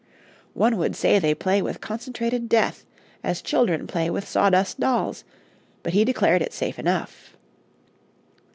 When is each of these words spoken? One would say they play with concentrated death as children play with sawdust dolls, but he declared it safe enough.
One 0.55 0.77
would 0.77 0.95
say 0.95 1.19
they 1.19 1.35
play 1.35 1.61
with 1.61 1.79
concentrated 1.79 2.49
death 2.49 2.87
as 3.23 3.39
children 3.43 3.85
play 3.85 4.09
with 4.09 4.27
sawdust 4.27 4.79
dolls, 4.79 5.23
but 5.83 5.93
he 5.93 6.03
declared 6.03 6.41
it 6.41 6.53
safe 6.53 6.79
enough. 6.79 7.37